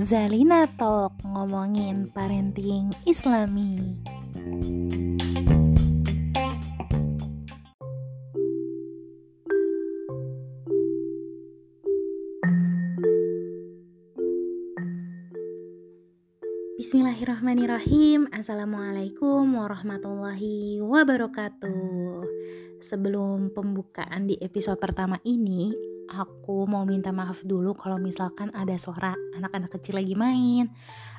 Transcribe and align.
Zalina 0.00 0.64
Talk 0.80 1.12
ngomongin 1.28 2.08
parenting 2.08 2.88
islami. 3.04 4.00
Bismillahirrahmanirrahim. 16.80 18.32
Assalamualaikum 18.32 19.44
warahmatullahi 19.52 20.80
wabarakatuh 20.80 22.24
Sebelum 22.86 23.50
pembukaan 23.50 24.30
di 24.30 24.38
episode 24.38 24.78
pertama 24.78 25.18
ini 25.26 25.74
Aku 26.06 26.70
mau 26.70 26.86
minta 26.86 27.10
maaf 27.10 27.42
dulu 27.42 27.74
kalau 27.74 27.98
misalkan 27.98 28.54
ada 28.54 28.78
suara 28.78 29.10
anak-anak 29.34 29.74
kecil 29.74 29.98
lagi 29.98 30.14
main 30.14 30.70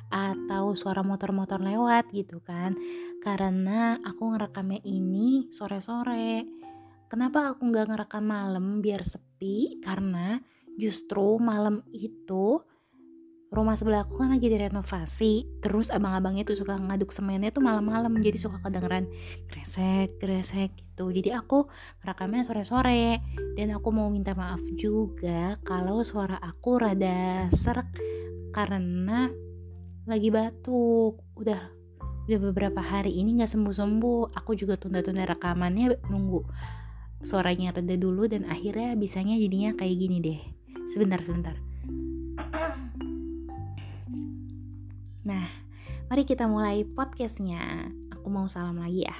Atau 0.08 0.72
suara 0.80 1.04
motor-motor 1.04 1.60
lewat 1.60 2.08
gitu 2.16 2.40
kan 2.40 2.72
Karena 3.20 4.00
aku 4.00 4.32
ngerekamnya 4.32 4.80
ini 4.80 5.52
sore-sore 5.52 6.48
Kenapa 7.04 7.52
aku 7.52 7.68
nggak 7.68 7.92
ngerekam 7.92 8.24
malam 8.24 8.80
biar 8.80 9.04
sepi? 9.04 9.76
Karena 9.84 10.40
justru 10.80 11.36
malam 11.36 11.84
itu 11.92 12.64
rumah 13.48 13.80
sebelah 13.80 14.04
aku 14.04 14.20
kan 14.20 14.28
lagi 14.28 14.52
direnovasi 14.52 15.64
terus 15.64 15.88
abang-abangnya 15.88 16.44
tuh 16.44 16.56
suka 16.56 16.76
ngaduk 16.76 17.16
semennya 17.16 17.48
tuh 17.48 17.64
malam-malam 17.64 18.12
jadi 18.20 18.36
suka 18.36 18.60
kedengeran 18.60 19.08
kresek 19.48 20.20
kresek 20.20 20.76
gitu. 20.76 21.08
Jadi 21.08 21.30
aku 21.32 21.70
rekamnya 22.04 22.44
sore-sore 22.44 23.22
dan 23.56 23.72
aku 23.72 23.88
mau 23.88 24.10
minta 24.12 24.34
maaf 24.34 24.60
juga 24.76 25.56
kalau 25.64 26.04
suara 26.04 26.36
aku 26.42 26.82
rada 26.82 27.48
serak 27.54 27.88
karena 28.52 29.30
lagi 30.04 30.28
batuk. 30.28 31.22
Udah 31.38 31.72
udah 32.28 32.38
beberapa 32.52 32.84
hari 32.84 33.16
ini 33.16 33.40
nggak 33.40 33.48
sembuh-sembuh. 33.48 34.36
Aku 34.36 34.52
juga 34.58 34.76
tunda-tunda 34.76 35.24
rekamannya 35.24 36.04
nunggu 36.10 36.44
suaranya 37.24 37.74
reda 37.74 37.96
dulu 37.98 38.28
dan 38.30 38.46
akhirnya 38.46 38.94
bisanya 38.94 39.40
jadinya 39.40 39.72
kayak 39.72 39.96
gini 39.96 40.18
deh. 40.20 40.40
Sebentar 40.90 41.22
sebentar 41.24 41.67
Nah, 45.28 45.44
mari 46.08 46.24
kita 46.24 46.48
mulai 46.48 46.88
podcastnya. 46.88 47.92
Aku 48.16 48.32
mau 48.32 48.48
salam 48.48 48.80
lagi 48.80 49.04
ya. 49.04 49.12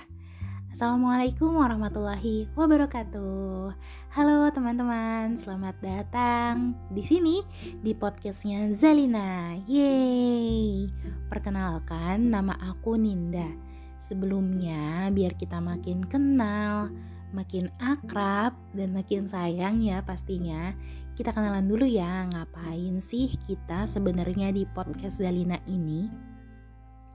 Assalamualaikum 0.72 1.52
warahmatullahi 1.52 2.48
wabarakatuh. 2.56 3.76
Halo 4.16 4.48
teman-teman, 4.48 5.36
selamat 5.36 5.76
datang 5.84 6.72
di 6.88 7.04
sini 7.04 7.44
di 7.84 7.92
podcastnya 7.92 8.72
Zalina. 8.72 9.52
Yeay! 9.68 10.88
Perkenalkan, 11.28 12.32
nama 12.32 12.56
aku 12.56 12.96
Ninda. 12.96 13.52
Sebelumnya, 14.00 15.12
biar 15.12 15.36
kita 15.36 15.60
makin 15.60 16.00
kenal, 16.08 16.88
makin 17.36 17.68
akrab, 17.84 18.56
dan 18.72 18.96
makin 18.96 19.28
sayang 19.28 19.84
ya 19.84 20.00
pastinya 20.00 20.72
kita 21.18 21.34
kenalan 21.34 21.66
dulu 21.66 21.82
ya, 21.82 22.30
ngapain 22.30 23.02
sih 23.02 23.26
kita 23.42 23.90
sebenarnya 23.90 24.54
di 24.54 24.62
podcast 24.70 25.18
Zalina 25.18 25.58
ini? 25.66 26.06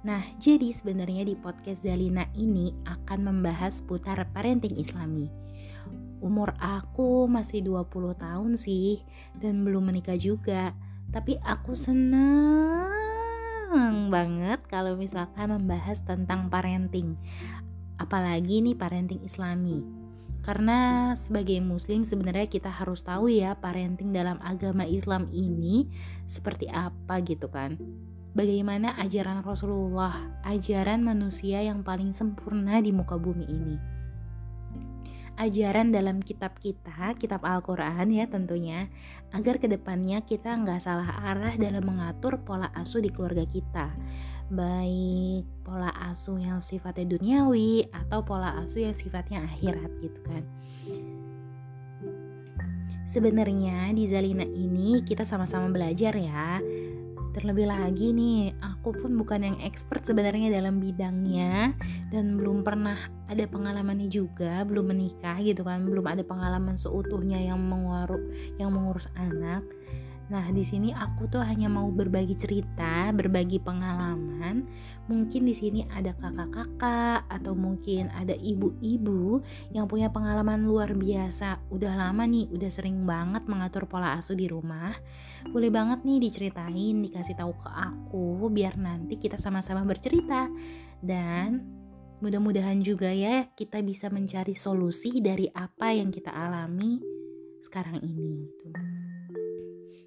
Nah, 0.04 0.20
jadi 0.36 0.76
sebenarnya 0.76 1.24
di 1.24 1.40
podcast 1.40 1.88
Zalina 1.88 2.28
ini 2.36 2.76
akan 2.84 3.24
membahas 3.24 3.80
putar 3.80 4.20
parenting 4.36 4.76
islami. 4.76 5.32
Umur 6.20 6.52
aku 6.60 7.32
masih 7.32 7.64
20 7.64 8.20
tahun 8.20 8.60
sih 8.60 9.00
dan 9.40 9.64
belum 9.64 9.88
menikah 9.88 10.20
juga. 10.20 10.76
Tapi 11.16 11.40
aku 11.40 11.72
seneng 11.72 12.92
banget 14.12 14.60
kalau 14.68 15.00
misalkan 15.00 15.48
membahas 15.48 16.04
tentang 16.04 16.52
parenting. 16.52 17.16
Apalagi 17.96 18.60
nih 18.60 18.76
parenting 18.76 19.24
islami 19.24 20.03
karena 20.44 21.12
sebagai 21.16 21.64
muslim 21.64 22.04
sebenarnya 22.04 22.52
kita 22.52 22.68
harus 22.68 23.00
tahu 23.02 23.32
ya 23.32 23.56
parenting 23.56 24.12
dalam 24.12 24.38
agama 24.44 24.84
Islam 24.84 25.32
ini 25.32 25.88
seperti 26.28 26.68
apa 26.68 27.24
gitu 27.24 27.48
kan. 27.48 27.80
Bagaimana 28.36 28.98
ajaran 29.00 29.46
Rasulullah, 29.46 30.20
ajaran 30.44 31.06
manusia 31.06 31.64
yang 31.64 31.86
paling 31.86 32.12
sempurna 32.12 32.82
di 32.84 32.92
muka 32.92 33.16
bumi 33.16 33.46
ini 33.48 33.93
ajaran 35.38 35.90
dalam 35.90 36.22
kitab 36.22 36.58
kita, 36.62 37.14
kitab 37.18 37.42
Al-Quran 37.42 38.10
ya 38.14 38.30
tentunya, 38.30 38.88
agar 39.34 39.58
ke 39.58 39.66
depannya 39.66 40.22
kita 40.22 40.54
nggak 40.54 40.80
salah 40.82 41.10
arah 41.26 41.56
dalam 41.58 41.84
mengatur 41.84 42.42
pola 42.42 42.70
asuh 42.78 43.02
di 43.02 43.10
keluarga 43.10 43.44
kita. 43.46 43.90
Baik 44.54 45.48
pola 45.66 45.90
asuh 46.12 46.38
yang 46.38 46.62
sifatnya 46.62 47.18
duniawi 47.18 47.90
atau 47.90 48.22
pola 48.22 48.62
asuh 48.62 48.86
yang 48.86 48.96
sifatnya 48.96 49.42
akhirat 49.46 49.92
gitu 50.02 50.20
kan. 50.26 50.44
Sebenarnya 53.04 53.92
di 53.92 54.08
Zalina 54.08 54.48
ini 54.48 55.04
kita 55.04 55.28
sama-sama 55.28 55.68
belajar 55.68 56.16
ya 56.16 56.64
Terlebih 57.34 57.66
lagi 57.66 58.14
nih, 58.14 58.54
aku 58.62 58.94
pun 58.94 59.18
bukan 59.18 59.42
yang 59.42 59.58
expert 59.66 60.06
sebenarnya 60.06 60.54
dalam 60.54 60.78
bidangnya 60.78 61.74
dan 62.14 62.38
belum 62.38 62.62
pernah 62.62 62.94
ada 63.26 63.50
pengalamannya 63.50 64.06
juga, 64.06 64.62
belum 64.62 64.94
menikah 64.94 65.42
gitu 65.42 65.66
kan, 65.66 65.82
belum 65.82 66.06
ada 66.06 66.22
pengalaman 66.22 66.78
seutuhnya 66.78 67.42
yang 67.42 67.58
mengurus 67.58 68.22
yang 68.62 68.70
mengurus 68.70 69.10
anak. 69.18 69.66
Nah, 70.32 70.48
di 70.56 70.64
sini 70.64 70.96
aku 70.96 71.28
tuh 71.28 71.44
hanya 71.44 71.68
mau 71.68 71.92
berbagi 71.92 72.40
cerita, 72.40 73.12
berbagi 73.12 73.60
pengalaman. 73.60 74.64
Mungkin 75.12 75.44
di 75.44 75.52
sini 75.52 75.84
ada 75.92 76.16
kakak-kakak 76.16 77.28
atau 77.28 77.52
mungkin 77.52 78.08
ada 78.16 78.32
ibu-ibu 78.32 79.44
yang 79.76 79.84
punya 79.92 80.08
pengalaman 80.08 80.64
luar 80.64 80.96
biasa. 80.96 81.68
Udah 81.68 81.92
lama 82.00 82.24
nih, 82.24 82.48
udah 82.56 82.72
sering 82.72 83.04
banget 83.04 83.44
mengatur 83.52 83.84
pola 83.84 84.16
asuh 84.16 84.38
di 84.38 84.48
rumah. 84.48 84.96
Boleh 85.52 85.68
banget 85.68 86.08
nih 86.08 86.24
diceritain, 86.24 87.04
dikasih 87.04 87.36
tahu 87.36 87.52
ke 87.60 87.70
aku 87.70 88.48
biar 88.48 88.80
nanti 88.80 89.20
kita 89.20 89.36
sama-sama 89.36 89.84
bercerita. 89.84 90.48
Dan 91.04 91.60
mudah-mudahan 92.24 92.80
juga 92.80 93.12
ya 93.12 93.52
kita 93.52 93.84
bisa 93.84 94.08
mencari 94.08 94.56
solusi 94.56 95.20
dari 95.20 95.52
apa 95.52 95.92
yang 95.92 96.08
kita 96.08 96.32
alami 96.32 97.04
sekarang 97.60 98.00
ini. 98.00 98.48
Gitu. 98.64 99.13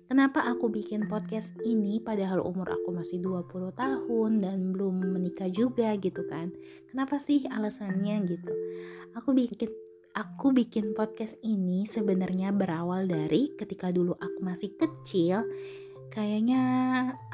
Kenapa 0.06 0.46
aku 0.46 0.70
bikin 0.70 1.10
podcast 1.10 1.58
ini 1.66 1.98
padahal 1.98 2.38
umur 2.46 2.70
aku 2.70 2.94
masih 2.94 3.18
20 3.18 3.74
tahun 3.74 4.30
dan 4.38 4.70
belum 4.70 5.02
menikah 5.02 5.50
juga 5.50 5.98
gitu 5.98 6.22
kan. 6.30 6.54
Kenapa 6.94 7.18
sih 7.18 7.42
alasannya 7.50 8.22
gitu? 8.30 8.52
Aku 9.18 9.34
bikin 9.34 9.66
aku 10.14 10.54
bikin 10.54 10.94
podcast 10.94 11.34
ini 11.42 11.84
sebenarnya 11.84 12.54
berawal 12.54 13.10
dari 13.10 13.50
ketika 13.58 13.90
dulu 13.90 14.14
aku 14.14 14.38
masih 14.46 14.78
kecil 14.78 15.42
kayaknya 16.08 16.62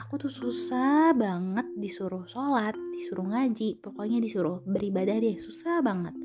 aku 0.01 0.29
tuh 0.29 0.33
susah 0.33 1.13
banget 1.13 1.69
disuruh 1.77 2.25
sholat, 2.25 2.75
disuruh 2.97 3.29
ngaji, 3.29 3.79
pokoknya 3.79 4.19
disuruh 4.19 4.65
beribadah 4.65 5.21
deh, 5.21 5.37
susah 5.37 5.85
banget. 5.85 6.17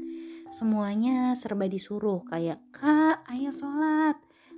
Semuanya 0.47 1.35
serba 1.35 1.67
disuruh 1.67 2.23
kayak 2.23 2.63
kak 2.71 3.21
ayo 3.35 3.51
sholat, 3.51 4.15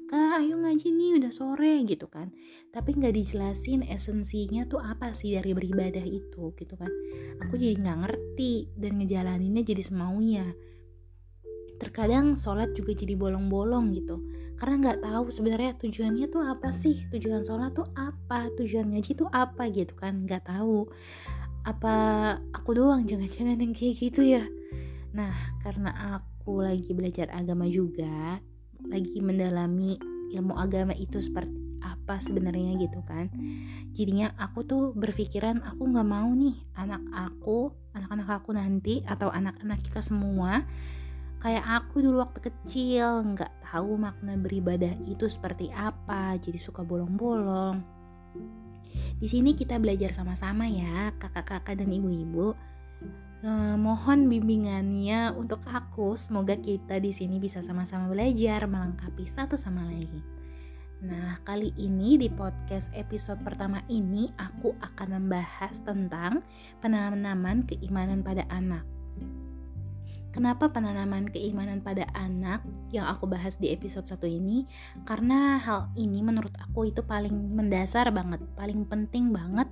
kak 0.09 0.41
ayo 0.41 0.57
ngaji 0.57 0.89
nih 0.89 1.21
udah 1.21 1.29
sore 1.29 1.85
gitu 1.85 2.09
kan. 2.09 2.33
Tapi 2.73 2.97
nggak 2.97 3.13
dijelasin 3.13 3.85
esensinya 3.85 4.65
tuh 4.65 4.81
apa 4.81 5.13
sih 5.13 5.37
dari 5.37 5.53
beribadah 5.53 6.01
itu 6.01 6.49
gitu 6.57 6.73
kan. 6.73 6.89
Aku 7.45 7.61
jadi 7.61 7.77
nggak 7.77 7.97
ngerti 8.01 8.73
dan 8.73 8.97
ngejalaninnya 8.97 9.61
jadi 9.61 9.85
semaunya. 9.85 10.49
Terkadang 11.77 12.33
sholat 12.33 12.73
juga 12.73 12.97
jadi 12.97 13.13
bolong-bolong 13.13 13.93
gitu. 13.93 14.17
Karena 14.57 14.81
nggak 14.81 14.99
tahu 15.05 15.29
sebenarnya 15.29 15.77
tujuannya 15.77 16.25
tuh 16.27 16.41
apa 16.41 16.73
sih 16.73 17.05
tujuan 17.13 17.45
sholat 17.45 17.77
tuh 17.77 17.85
apa 17.93 18.49
tujuan 18.57 18.89
ngaji 18.89 19.13
tuh 19.13 19.29
apa 19.29 19.69
gitu 19.69 19.93
kan 19.93 20.25
nggak 20.25 20.49
tahu. 20.49 20.89
Apa 21.69 21.93
aku 22.49 22.73
doang 22.73 23.05
jangan-jangan 23.05 23.61
yang 23.61 23.77
kayak 23.77 23.95
gitu 24.01 24.25
ya? 24.25 24.43
Nah 25.13 25.53
karena 25.61 26.17
aku 26.17 26.65
lagi 26.65 26.97
belajar 26.97 27.29
agama 27.29 27.69
juga 27.69 28.41
lagi 28.87 29.19
mendalami 29.19 29.99
ilmu 30.31 30.55
agama 30.55 30.95
itu 30.95 31.19
seperti 31.19 31.57
apa 31.83 32.19
sebenarnya 32.19 32.75
gitu 32.79 32.99
kan. 33.05 33.31
Jadinya 33.95 34.31
aku 34.39 34.65
tuh 34.65 34.83
berpikiran 34.95 35.63
aku 35.63 35.89
nggak 35.89 36.07
mau 36.07 36.29
nih 36.35 36.55
anak 36.75 37.03
aku 37.11 37.73
anak-anak 37.95 38.29
aku 38.41 38.49
nanti 38.53 39.01
atau 39.05 39.33
anak-anak 39.33 39.79
kita 39.81 39.99
semua 40.03 40.63
kayak 41.39 41.63
aku 41.63 42.03
dulu 42.03 42.19
waktu 42.19 42.51
kecil 42.51 43.23
nggak 43.33 43.63
tahu 43.63 43.95
makna 43.95 44.35
beribadah 44.35 44.91
itu 45.07 45.25
seperti 45.31 45.71
apa 45.71 46.35
jadi 46.37 46.59
suka 46.59 46.83
bolong-bolong. 46.83 47.79
Di 49.19 49.27
sini 49.27 49.55
kita 49.55 49.79
belajar 49.79 50.15
sama-sama 50.15 50.67
ya 50.67 51.11
kakak-kakak 51.19 51.79
dan 51.79 51.91
ibu-ibu 51.91 52.55
mohon 53.79 54.27
bimbingannya 54.27 55.31
untuk 55.31 55.63
aku. 55.63 56.19
Semoga 56.19 56.59
kita 56.59 56.99
di 56.99 57.15
sini 57.15 57.39
bisa 57.39 57.63
sama-sama 57.63 58.11
belajar 58.11 58.67
melengkapi 58.67 59.23
satu 59.23 59.55
sama 59.55 59.87
lain. 59.87 60.39
Nah, 60.99 61.39
kali 61.47 61.71
ini 61.79 62.19
di 62.19 62.27
podcast 62.27 62.91
episode 62.91 63.39
pertama 63.39 63.79
ini 63.87 64.27
aku 64.35 64.75
akan 64.83 65.15
membahas 65.15 65.79
tentang 65.79 66.43
penanaman 66.83 67.63
keimanan 67.63 68.19
pada 68.19 68.43
anak. 68.51 68.98
Kenapa 70.39 70.71
penanaman 70.71 71.27
keimanan 71.27 71.83
pada 71.83 72.07
anak 72.15 72.63
yang 72.95 73.03
aku 73.11 73.27
bahas 73.27 73.59
di 73.59 73.75
episode 73.75 74.07
satu 74.07 74.23
ini? 74.23 74.63
Karena 75.03 75.59
hal 75.59 75.91
ini 75.99 76.23
menurut 76.23 76.55
aku 76.63 76.87
itu 76.87 77.03
paling 77.03 77.59
mendasar 77.59 78.07
banget, 78.15 78.39
paling 78.55 78.87
penting 78.87 79.35
banget 79.35 79.67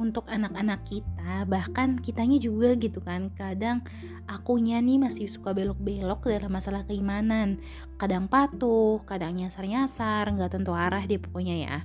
untuk 0.00 0.24
anak-anak 0.24 0.88
kita 0.88 1.44
bahkan 1.44 2.00
kitanya 2.00 2.40
juga 2.40 2.72
gitu 2.80 3.04
kan. 3.04 3.28
Kadang 3.36 3.84
akunya 4.24 4.80
nih 4.80 4.96
masih 4.96 5.28
suka 5.28 5.52
belok-belok 5.52 6.32
dalam 6.32 6.48
masalah 6.48 6.88
keimanan. 6.88 7.60
Kadang 8.00 8.24
patuh 8.24 9.04
kadang 9.04 9.36
nyasar-nyasar 9.36 10.32
nggak 10.32 10.48
tentu 10.48 10.72
arah 10.72 11.04
dia 11.04 11.20
pokoknya 11.20 11.56
ya. 11.60 11.76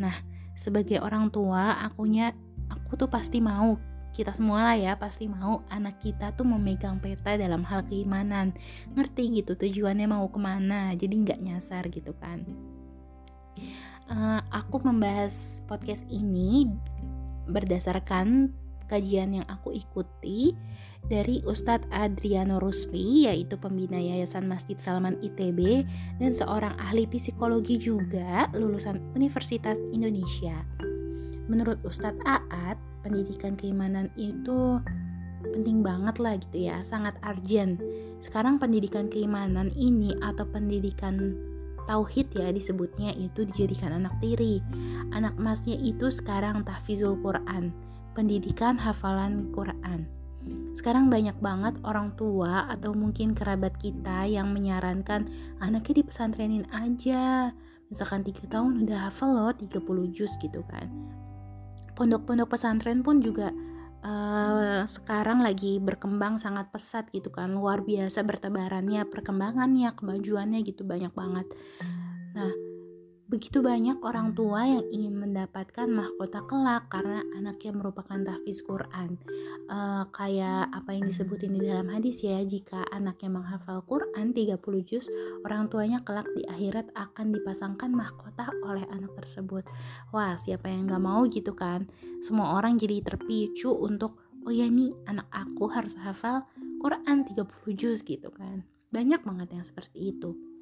Nah 0.00 0.16
sebagai 0.56 1.04
orang 1.04 1.28
tua 1.28 1.84
akunya 1.84 2.32
aku 2.72 2.96
tuh 2.96 3.12
pasti 3.12 3.44
mau 3.44 3.76
kita 4.14 4.30
semua 4.30 4.62
lah 4.72 4.76
ya 4.78 4.94
pasti 4.94 5.26
mau 5.26 5.66
anak 5.74 5.98
kita 5.98 6.30
tuh 6.38 6.46
memegang 6.46 7.02
peta 7.02 7.34
dalam 7.34 7.66
hal 7.66 7.82
keimanan 7.90 8.54
ngerti 8.94 9.42
gitu 9.42 9.58
tujuannya 9.58 10.06
mau 10.06 10.30
ke 10.30 10.38
mana 10.38 10.94
jadi 10.94 11.10
nggak 11.10 11.42
nyasar 11.42 11.90
gitu 11.90 12.14
kan 12.22 12.46
uh, 14.08 14.40
aku 14.54 14.78
membahas 14.86 15.66
podcast 15.66 16.06
ini 16.08 16.70
berdasarkan 17.50 18.54
kajian 18.86 19.40
yang 19.40 19.46
aku 19.48 19.74
ikuti 19.74 20.52
dari 21.04 21.44
Ustadz 21.44 21.88
Adriano 21.92 22.56
Rusfi 22.60 23.28
yaitu 23.28 23.60
pembina 23.60 24.00
Yayasan 24.00 24.48
Masjid 24.48 24.76
Salman 24.80 25.20
ITB 25.20 25.84
dan 26.20 26.32
seorang 26.32 26.72
ahli 26.80 27.04
psikologi 27.08 27.76
juga 27.76 28.48
lulusan 28.56 29.00
Universitas 29.12 29.76
Indonesia. 29.92 30.64
Menurut 31.44 31.76
Ustadz 31.84 32.24
Aat, 32.24 32.80
pendidikan 33.04 33.52
keimanan 33.54 34.08
itu 34.16 34.80
penting 35.44 35.84
banget 35.84 36.16
lah 36.24 36.40
gitu 36.40 36.72
ya, 36.72 36.80
sangat 36.80 37.12
urgent. 37.20 37.76
Sekarang 38.24 38.56
pendidikan 38.56 39.12
keimanan 39.12 39.68
ini 39.76 40.16
atau 40.24 40.48
pendidikan 40.48 41.36
tauhid 41.84 42.32
ya 42.32 42.48
disebutnya 42.48 43.12
itu 43.12 43.44
dijadikan 43.44 43.92
anak 43.92 44.16
tiri. 44.24 44.64
Anak 45.12 45.36
emasnya 45.36 45.76
itu 45.76 46.08
sekarang 46.08 46.64
tahfizul 46.64 47.20
Quran, 47.20 47.76
pendidikan 48.16 48.80
hafalan 48.80 49.52
Quran. 49.52 50.08
Sekarang 50.76 51.08
banyak 51.08 51.36
banget 51.40 51.76
orang 51.84 52.12
tua 52.16 52.68
atau 52.68 52.92
mungkin 52.92 53.32
kerabat 53.32 53.76
kita 53.80 54.28
yang 54.28 54.52
menyarankan 54.52 55.28
anaknya 55.60 56.04
dipesantrenin 56.04 56.68
aja. 56.72 57.52
Misalkan 57.88 58.24
3 58.24 58.48
tahun 58.48 58.84
udah 58.84 59.08
hafal 59.08 59.32
loh 59.32 59.52
30 59.52 59.80
juz 60.12 60.32
gitu 60.40 60.64
kan. 60.66 60.88
Pondok-pondok 61.94 62.50
pesantren 62.50 63.00
pun 63.06 63.22
juga 63.22 63.54
uh, 64.02 64.82
sekarang 64.84 65.40
lagi 65.40 65.78
berkembang 65.78 66.36
sangat 66.42 66.68
pesat 66.74 67.06
gitu 67.14 67.30
kan. 67.30 67.54
Luar 67.54 67.86
biasa 67.86 68.26
bertebarannya 68.26 69.06
perkembangannya 69.06 69.94
kemajuannya 69.94 70.60
gitu 70.66 70.82
banyak 70.82 71.14
banget. 71.14 71.46
Nah 72.34 72.73
begitu 73.24 73.64
banyak 73.64 74.04
orang 74.04 74.36
tua 74.36 74.68
yang 74.68 74.84
ingin 74.92 75.16
mendapatkan 75.16 75.88
mahkota 75.88 76.44
kelak 76.44 76.92
karena 76.92 77.24
anaknya 77.32 77.72
merupakan 77.72 78.20
tahfiz 78.20 78.60
Quran. 78.60 79.16
Uh, 79.66 80.04
kayak 80.12 80.68
apa 80.68 80.92
yang 80.92 81.08
disebutin 81.08 81.56
di 81.56 81.64
dalam 81.64 81.88
hadis 81.88 82.20
ya 82.20 82.36
jika 82.44 82.84
anaknya 82.92 83.40
menghafal 83.40 83.80
Quran 83.88 84.36
30 84.36 84.60
juz 84.84 85.08
orang 85.42 85.72
tuanya 85.72 86.04
kelak 86.04 86.28
di 86.36 86.44
akhirat 86.44 86.92
akan 86.92 87.32
dipasangkan 87.32 87.90
mahkota 87.96 88.44
oleh 88.68 88.84
anak 88.92 89.16
tersebut. 89.16 89.64
Wah 90.12 90.36
siapa 90.36 90.68
yang 90.68 90.92
gak 90.92 91.02
mau 91.02 91.24
gitu 91.24 91.56
kan? 91.56 91.88
Semua 92.20 92.60
orang 92.60 92.76
jadi 92.76 93.00
terpicu 93.00 93.72
untuk 93.72 94.20
oh 94.44 94.52
ya 94.52 94.68
nih 94.68 94.92
anak 95.08 95.26
aku 95.32 95.72
harus 95.72 95.96
hafal 95.96 96.44
Quran 96.78 97.24
30 97.24 97.48
juz 97.72 98.04
gitu 98.04 98.28
kan. 98.28 98.68
Banyak 98.92 99.24
banget 99.24 99.48
yang 99.56 99.64
seperti 99.64 100.12
itu 100.12 100.53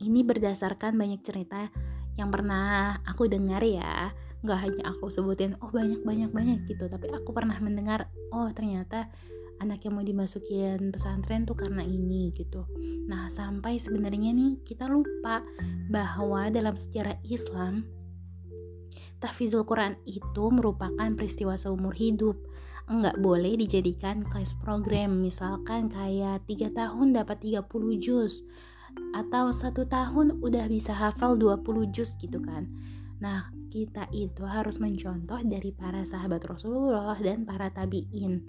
ini 0.00 0.24
berdasarkan 0.24 0.96
banyak 0.96 1.20
cerita 1.20 1.68
yang 2.16 2.32
pernah 2.32 2.98
aku 3.04 3.28
dengar 3.28 3.60
ya. 3.60 4.10
Nggak 4.40 4.58
hanya 4.64 4.82
aku 4.96 5.12
sebutin 5.12 5.56
oh 5.60 5.68
banyak 5.68 6.00
banyak 6.00 6.32
banyak 6.32 6.58
gitu. 6.66 6.88
Tapi 6.88 7.12
aku 7.12 7.30
pernah 7.36 7.56
mendengar 7.60 8.08
oh 8.32 8.48
ternyata 8.50 9.12
anak 9.60 9.84
yang 9.84 10.00
mau 10.00 10.04
dimasukin 10.04 10.88
pesantren 10.88 11.44
tuh 11.44 11.54
karena 11.54 11.84
ini 11.84 12.32
gitu. 12.32 12.64
Nah 13.06 13.28
sampai 13.28 13.76
sebenarnya 13.76 14.32
nih 14.32 14.64
kita 14.64 14.88
lupa 14.88 15.44
bahwa 15.92 16.48
dalam 16.48 16.72
sejarah 16.72 17.20
Islam 17.28 17.84
tahfizul 19.20 19.68
Quran 19.68 20.00
itu 20.08 20.44
merupakan 20.48 21.08
peristiwa 21.12 21.60
seumur 21.60 21.92
hidup. 21.92 22.40
Nggak 22.90 23.20
boleh 23.22 23.54
dijadikan 23.54 24.24
kelas 24.26 24.56
program. 24.58 25.20
Misalkan 25.20 25.92
kayak 25.92 26.48
tiga 26.48 26.72
tahun 26.72 27.12
dapat 27.14 27.44
30 27.44 27.68
juz 28.00 28.42
atau 29.10 29.50
satu 29.50 29.84
tahun 29.86 30.38
udah 30.38 30.70
bisa 30.70 30.94
hafal 30.94 31.34
20 31.34 31.90
juz 31.90 32.14
gitu 32.18 32.38
kan. 32.38 32.70
Nah 33.20 33.52
kita 33.70 34.10
itu 34.10 34.42
harus 34.42 34.82
mencontoh 34.82 35.38
dari 35.46 35.70
para 35.70 36.02
sahabat 36.02 36.42
Rasulullah 36.46 37.14
dan 37.18 37.46
para 37.46 37.70
tabiin. 37.70 38.42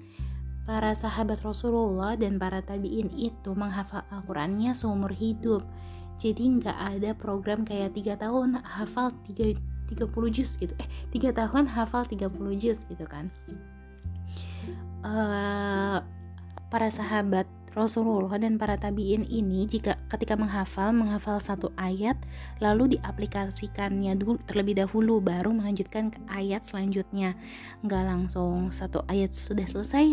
Para 0.65 0.93
sahabat 0.93 1.41
Rasulullah 1.41 2.13
dan 2.17 2.38
para 2.38 2.61
tabiin 2.61 3.09
itu 3.17 3.51
menghafal 3.53 4.05
Al-Qurannya 4.09 4.73
seumur 4.77 5.13
hidup. 5.13 5.65
Jadi 6.21 6.61
nggak 6.61 6.77
ada 6.77 7.11
program 7.17 7.65
kayak 7.65 7.97
tiga 7.97 8.13
tahun 8.13 8.61
hafal 8.61 9.09
tiga 9.25 9.57
30 9.89 10.07
juz 10.31 10.55
gitu. 10.55 10.71
Eh 10.77 10.88
tiga 11.11 11.33
tahun 11.33 11.67
hafal 11.67 12.05
30 12.07 12.31
juz 12.61 12.85
gitu 12.85 13.05
kan. 13.09 13.27
Uh, 15.01 15.99
para 16.69 16.88
sahabat 16.93 17.49
Rasulullah 17.71 18.35
dan 18.35 18.59
para 18.59 18.75
tabiin 18.75 19.23
ini 19.31 19.63
jika 19.63 19.95
ketika 20.12 20.35
menghafal 20.35 20.91
menghafal 20.91 21.39
satu 21.39 21.71
ayat 21.79 22.19
lalu 22.59 23.00
diaplikasikannya 23.00 24.19
dulu 24.19 24.35
terlebih 24.44 24.83
dahulu 24.83 25.23
baru 25.23 25.56
melanjutkan 25.56 26.12
ke 26.12 26.19
ayat 26.27 26.68
selanjutnya. 26.68 27.39
Nggak 27.79 28.03
langsung 28.03 28.75
satu 28.75 29.07
ayat 29.07 29.31
sudah 29.31 29.63
selesai 29.63 30.03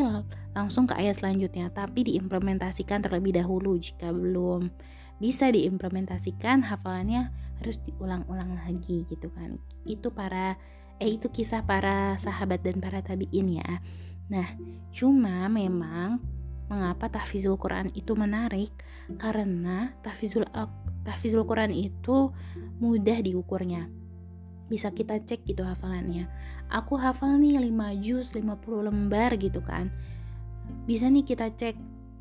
langsung 0.54 0.86
ke 0.86 0.94
ayat 1.02 1.18
selanjutnya 1.18 1.74
tapi 1.74 2.06
diimplementasikan 2.06 3.02
terlebih 3.02 3.34
dahulu 3.34 3.74
jika 3.74 4.14
belum 4.14 4.70
bisa 5.18 5.50
diimplementasikan 5.50 6.62
hafalannya 6.62 7.34
harus 7.58 7.82
diulang-ulang 7.82 8.54
lagi 8.54 9.02
gitu 9.02 9.34
kan. 9.34 9.58
Itu 9.82 10.14
para 10.14 10.54
eh 11.02 11.10
itu 11.10 11.26
kisah 11.26 11.66
para 11.66 12.14
sahabat 12.22 12.62
dan 12.62 12.78
para 12.78 13.02
tabiin 13.02 13.58
ya. 13.58 13.82
Nah 14.30 14.46
cuma 14.94 15.50
memang 15.50 16.37
Mengapa 16.68 17.08
tahfizul 17.08 17.56
Quran 17.56 17.88
itu 17.96 18.12
menarik? 18.12 18.72
Karena 19.16 19.92
tahfizul 20.04 20.44
tahfizul 21.04 21.44
Quran 21.48 21.72
itu 21.72 22.32
mudah 22.80 23.18
diukurnya. 23.24 23.88
Bisa 24.68 24.92
kita 24.92 25.16
cek 25.24 25.48
gitu 25.48 25.64
hafalannya. 25.64 26.28
Aku 26.68 27.00
hafal 27.00 27.40
nih 27.40 27.56
5 27.72 28.04
juz, 28.04 28.36
50 28.36 28.84
lembar 28.84 29.32
gitu 29.40 29.64
kan. 29.64 29.88
Bisa 30.84 31.08
nih 31.08 31.24
kita 31.24 31.48
cek 31.56 31.76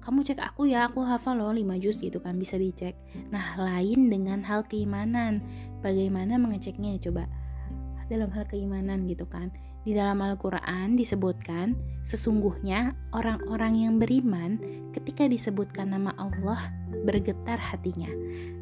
kamu 0.07 0.23
cek 0.23 0.39
aku 0.39 0.71
ya 0.71 0.87
aku 0.87 1.03
hafal 1.03 1.35
loh 1.35 1.51
5 1.51 1.83
juz 1.83 1.99
gitu 1.99 2.23
kan 2.23 2.39
bisa 2.39 2.55
dicek 2.55 2.95
nah 3.27 3.59
lain 3.59 4.07
dengan 4.07 4.39
hal 4.39 4.63
keimanan 4.63 5.43
bagaimana 5.83 6.39
mengeceknya 6.39 6.95
coba 7.03 7.27
dalam 8.07 8.31
hal 8.31 8.47
keimanan 8.47 9.03
gitu 9.03 9.27
kan 9.27 9.51
di 9.88 9.96
dalam 9.96 10.20
Al-Quran 10.20 11.00
disebutkan, 11.00 11.72
sesungguhnya 12.03 12.91
orang-orang 13.15 13.88
yang 13.88 13.96
beriman 14.03 14.60
ketika 14.91 15.32
disebutkan 15.32 15.96
nama 15.96 16.12
Allah 16.20 16.60
bergetar 17.08 17.56
hatinya. 17.56 18.12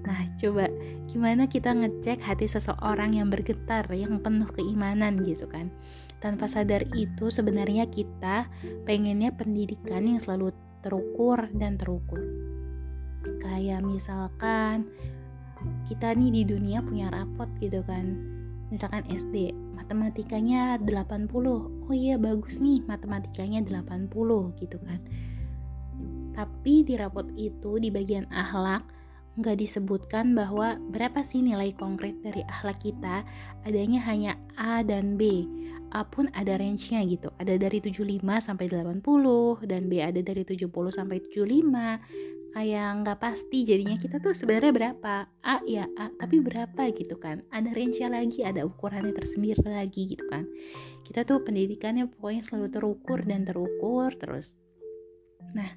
Nah, 0.06 0.22
coba 0.38 0.70
gimana 1.10 1.50
kita 1.50 1.74
ngecek 1.74 2.22
hati 2.22 2.46
seseorang 2.46 3.18
yang 3.18 3.34
bergetar, 3.34 3.90
yang 3.90 4.22
penuh 4.22 4.46
keimanan 4.54 5.26
gitu 5.26 5.50
kan. 5.50 5.74
Tanpa 6.22 6.46
sadar 6.46 6.86
itu 6.94 7.34
sebenarnya 7.34 7.90
kita 7.90 8.46
pengennya 8.86 9.34
pendidikan 9.34 10.06
yang 10.06 10.22
selalu 10.22 10.54
terukur 10.86 11.50
dan 11.58 11.82
terukur. 11.82 12.22
Kayak 13.42 13.82
misalkan 13.82 14.86
kita 15.90 16.14
nih 16.14 16.30
di 16.30 16.42
dunia 16.46 16.86
punya 16.86 17.10
rapot 17.10 17.50
gitu 17.58 17.82
kan. 17.82 18.35
Misalkan 18.74 19.06
SD, 19.10 19.54
matematikanya 19.78 20.82
80 20.82 21.30
oh 21.86 21.94
iya 21.94 22.18
bagus 22.18 22.58
nih 22.58 22.82
matematikanya 22.90 23.62
80 23.62 24.10
gitu 24.58 24.78
kan. 24.82 25.00
Tapi 26.34 26.84
di 26.84 26.98
rapot 26.98 27.30
itu 27.38 27.78
di 27.78 27.94
bagian 27.94 28.26
akhlak 28.34 28.90
nggak 29.36 29.60
disebutkan 29.60 30.32
bahwa 30.32 30.80
berapa 30.96 31.20
sih 31.20 31.44
nilai 31.44 31.76
konkret 31.76 32.16
dari 32.24 32.42
akhlak 32.48 32.80
kita. 32.82 33.28
Adanya 33.68 34.00
hanya 34.08 34.32
A 34.56 34.82
dan 34.82 35.20
B. 35.20 35.46
A 35.96 36.04
pun 36.04 36.28
ada 36.36 36.60
range-nya 36.60 37.04
gitu. 37.08 37.32
Ada 37.40 37.56
dari 37.56 37.80
75 37.80 38.20
sampai 38.40 38.68
80 38.68 39.00
dan 39.64 39.88
B 39.88 40.04
ada 40.04 40.20
dari 40.20 40.44
70 40.44 40.72
sampai 40.92 41.24
75 41.32 42.45
kayak 42.56 43.04
nggak 43.04 43.20
pasti 43.20 43.68
jadinya 43.68 44.00
kita 44.00 44.24
tuh 44.24 44.32
sebenarnya 44.32 44.72
berapa 44.72 45.28
A 45.44 45.60
ya 45.68 45.92
A 46.00 46.08
tapi 46.16 46.40
berapa 46.40 46.88
gitu 46.96 47.20
kan 47.20 47.44
ada 47.52 47.68
range-nya 47.76 48.08
lagi 48.08 48.48
ada 48.48 48.64
ukurannya 48.64 49.12
tersendiri 49.12 49.60
lagi 49.68 50.16
gitu 50.16 50.24
kan 50.32 50.48
kita 51.04 51.28
tuh 51.28 51.44
pendidikannya 51.44 52.08
pokoknya 52.08 52.48
selalu 52.48 52.72
terukur 52.72 53.20
dan 53.28 53.44
terukur 53.44 54.08
terus 54.16 54.56
nah 55.52 55.68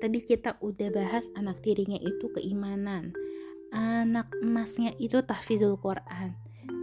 Tadi 0.00 0.18
kita 0.24 0.56
udah 0.64 0.88
bahas 0.96 1.28
anak 1.36 1.60
tirinya 1.60 2.00
itu 2.00 2.32
keimanan. 2.32 3.12
Anak 3.68 4.32
emasnya 4.40 4.96
itu 4.96 5.20
tahfizul 5.20 5.76
Quran. 5.76 6.32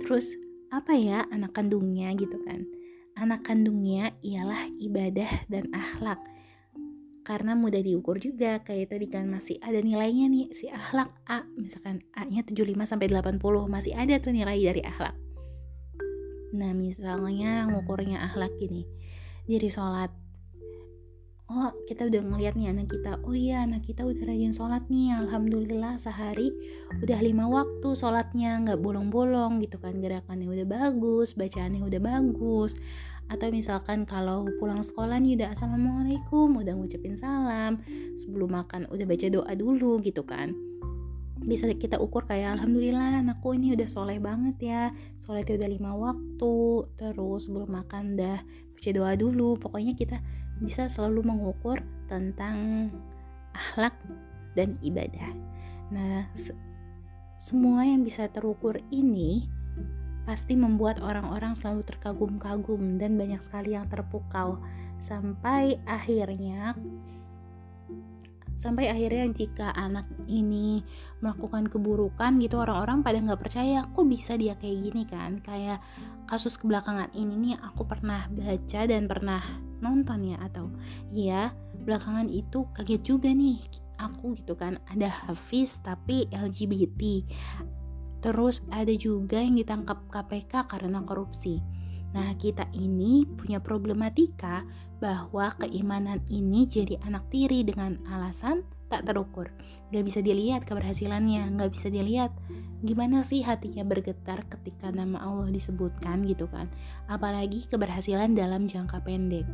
Terus 0.06 0.38
apa 0.70 0.94
ya 0.94 1.25
anak 1.34 1.58
kandungnya 1.58 2.13
gitu 2.13 2.38
kan? 2.46 2.62
Anak 3.18 3.42
kandungnya 3.42 4.13
ialah 4.22 4.70
ibadah 4.77 5.50
dan 5.50 5.66
akhlak. 5.74 6.22
Karena 7.27 7.60
mudah 7.60 7.84
diukur 7.84 8.24
juga 8.24 8.63
kayak 8.63 8.96
tadi 8.96 9.12
kan 9.12 9.27
masih 9.27 9.60
ada 9.60 9.84
nilainya 9.84 10.31
nih 10.31 10.48
si 10.55 10.72
akhlak 10.72 11.12
A. 11.27 11.43
Misalkan 11.60 12.00
A-nya 12.15 12.39
75 12.48 12.88
sampai 12.88 13.12
80 13.12 13.43
masih 13.67 13.91
ada 14.00 14.15
tuh 14.15 14.31
nilai 14.31 14.55
dari 14.63 14.79
akhlak. 14.79 15.12
Nah, 16.55 16.72
misalnya 16.72 17.67
ngukurnya 17.67 18.24
akhlak 18.24 18.55
gini. 18.55 18.88
Jadi 19.43 19.67
sholat. 19.67 20.07
Oh 21.48 21.72
kita 21.88 22.07
udah 22.07 22.24
ngeliat 22.24 22.55
nih 22.60 22.72
anak 22.72 22.91
kita. 22.91 23.19
Oh 23.24 23.36
iya 23.36 23.63
anak 23.63 23.84
kita 23.84 24.07
udah 24.07 24.24
rajin 24.24 24.55
sholat 24.55 24.88
nih. 24.88 25.15
Alhamdulillah 25.15 26.00
sehari 26.00 26.51
udah 27.03 27.19
lima 27.19 27.48
waktu 27.51 27.91
sholatnya. 27.91 28.63
Nggak 28.63 28.79
bolong-bolong 28.79 29.60
gitu 29.63 29.79
kan 29.84 30.00
gerakannya 30.00 30.48
udah 30.48 30.67
bagus 30.67 31.36
bacaannya 31.36 31.84
udah 31.84 32.00
bagus 32.00 32.79
atau 33.27 33.51
misalkan 33.51 34.07
kalau 34.07 34.48
pulang 34.60 34.79
sekolah 34.79 35.19
nih 35.19 35.39
udah 35.39 35.51
assalamualaikum 35.51 36.57
udah 36.57 36.74
ngucapin 36.75 37.19
salam 37.19 37.79
sebelum 38.15 38.55
makan 38.55 38.88
udah 38.88 39.05
baca 39.05 39.27
doa 39.27 39.51
dulu 39.53 40.00
gitu 40.00 40.24
kan 40.24 40.55
bisa 41.38 41.69
kita 41.75 42.01
ukur 42.01 42.25
kayak 42.25 42.57
alhamdulillah 42.57 43.22
anakku 43.22 43.53
ini 43.53 43.77
udah 43.77 43.86
soleh 43.86 44.17
banget 44.17 44.57
ya 44.60 44.84
solehnya 45.19 45.60
udah 45.60 45.69
lima 45.69 45.91
waktu 45.93 46.55
terus 46.98 47.46
sebelum 47.46 47.69
makan 47.72 48.17
dah 48.17 48.39
baca 48.74 48.89
doa 48.96 49.13
dulu 49.13 49.60
pokoknya 49.60 49.93
kita 49.93 50.17
bisa 50.57 50.89
selalu 50.89 51.29
mengukur 51.29 51.77
tentang 52.10 52.89
akhlak 53.53 53.93
dan 54.57 54.77
ibadah. 54.81 55.34
Nah, 55.93 56.25
se 56.34 56.53
semua 57.38 57.86
yang 57.86 58.01
bisa 58.01 58.25
terukur 58.34 58.81
ini 58.89 59.46
pasti 60.27 60.60
membuat 60.60 61.00
orang-orang 61.00 61.55
selalu 61.55 61.88
terkagum-kagum 61.88 63.00
dan 63.00 63.15
banyak 63.15 63.39
sekali 63.39 63.79
yang 63.79 63.88
terpukau. 63.88 64.60
Sampai 65.00 65.79
akhirnya 65.88 66.75
sampai 68.57 68.89
akhirnya 68.89 69.29
jika 69.31 69.69
anak 69.77 70.10
ini 70.25 70.81
melakukan 71.22 71.69
keburukan 71.69 72.41
gitu 72.41 72.57
orang-orang 72.57 73.05
pada 73.05 73.22
nggak 73.22 73.38
percaya 73.39 73.86
kok 73.86 74.03
bisa 74.03 74.36
dia 74.36 74.60
kayak 74.60 74.77
gini 74.91 75.03
kan? 75.07 75.39
Kayak 75.39 75.79
kasus 76.27 76.60
kebelakangan 76.60 77.07
ini 77.15 77.39
nih 77.39 77.55
aku 77.63 77.88
pernah 77.88 78.27
baca 78.27 78.81
dan 78.84 79.07
pernah 79.07 79.39
nonton 79.79 80.27
ya 80.27 80.38
atau 80.43 80.67
iya 81.13 81.55
belakangan 81.88 82.27
itu 82.27 82.67
kaget 82.75 83.01
juga 83.05 83.31
nih 83.31 83.63
aku 83.96 84.36
gitu 84.36 84.60
kan. 84.60 84.75
Ada 84.91 85.07
Hafiz 85.07 85.79
tapi 85.79 86.27
LGBT 86.34 87.01
terus 88.27 88.60
ada 88.67 88.91
juga 88.91 89.39
yang 89.39 89.55
ditangkap 89.55 90.03
KPK 90.12 90.67
karena 90.67 91.00
korupsi 91.07 91.63
Nah, 92.15 92.31
kita 92.39 92.72
ini 92.72 93.27
punya 93.27 93.60
problematika 93.60 94.63
bahwa 95.03 95.51
keimanan 95.60 96.24
ini 96.31 96.63
jadi 96.65 96.96
anak 97.03 97.27
tiri 97.27 97.67
dengan 97.67 98.00
alasan 98.07 98.63
tak 98.88 99.03
terukur. 99.03 99.51
Gak 99.91 100.07
bisa 100.07 100.24
dilihat 100.24 100.63
keberhasilannya, 100.63 101.51
gak 101.60 101.75
bisa 101.75 101.91
dilihat 101.91 102.31
gimana 102.79 103.22
sih 103.27 103.43
hatinya 103.43 103.84
bergetar 103.84 104.48
ketika 104.48 104.88
nama 104.89 105.19
Allah 105.19 105.51
disebutkan 105.51 106.24
gitu 106.24 106.48
kan. 106.48 106.72
Apalagi 107.12 107.67
keberhasilan 107.67 108.31
dalam 108.34 108.65
jangka 108.65 109.03
pendek. 109.03 109.46